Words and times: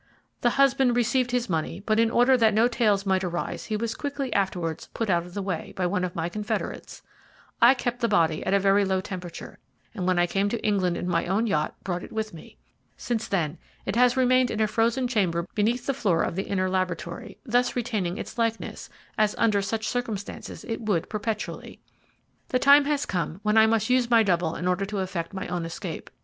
The 0.41 0.49
husband 0.57 0.95
received 0.95 1.29
his 1.29 1.47
money, 1.47 1.79
but 1.85 1.99
in 1.99 2.09
order 2.09 2.35
that 2.35 2.55
no 2.55 2.67
tales 2.67 3.05
might 3.05 3.23
arise 3.23 3.65
he 3.65 3.77
was 3.77 3.93
quickly 3.93 4.33
afterwards 4.33 4.89
put 4.95 5.11
out 5.11 5.27
of 5.27 5.35
the 5.35 5.43
way 5.43 5.73
by 5.75 5.85
one 5.85 6.03
of 6.03 6.15
my 6.15 6.27
confederates. 6.27 7.03
I 7.61 7.75
kept 7.75 7.99
the 7.99 8.07
body 8.07 8.43
at 8.43 8.51
a 8.55 8.59
very 8.59 8.83
low 8.83 8.99
temperature, 8.99 9.59
and 9.93 10.07
when 10.07 10.17
I 10.17 10.25
came 10.25 10.49
to 10.49 10.65
England 10.65 10.97
in 10.97 11.07
my 11.07 11.27
own 11.27 11.45
yacht, 11.45 11.75
brought 11.83 12.01
it 12.01 12.11
with 12.11 12.33
me. 12.33 12.57
Since 12.97 13.27
then 13.27 13.59
it 13.85 13.95
has 13.95 14.17
remained 14.17 14.49
in 14.49 14.59
a 14.59 14.65
frozen 14.65 15.07
chamber 15.07 15.45
beneath 15.53 15.85
the 15.85 15.93
floor 15.93 16.23
of 16.23 16.35
the 16.35 16.47
inner 16.49 16.67
laboratory, 16.67 17.37
thus 17.45 17.75
retaining 17.75 18.17
its 18.17 18.39
likeness, 18.39 18.89
as 19.19 19.35
under 19.37 19.61
such 19.61 19.87
circumstances 19.87 20.63
it 20.67 20.81
would 20.81 21.09
perpetually. 21.09 21.79
"'The 22.49 22.57
time 22.57 22.85
has 22.85 23.05
come 23.05 23.39
when 23.43 23.55
I 23.55 23.67
must 23.67 23.91
use 23.91 24.09
my 24.09 24.23
double 24.23 24.55
in 24.55 24.67
order 24.67 24.85
to 24.87 24.97
effect 24.97 25.31
my 25.31 25.47
own 25.47 25.63
escape. 25.63 26.09